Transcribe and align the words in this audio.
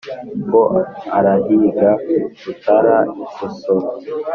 ngo 0.47 0.61
arahiga 1.17 1.89
rutaratsa-busoro. 2.43 3.87